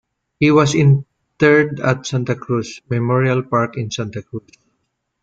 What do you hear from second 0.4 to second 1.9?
was interred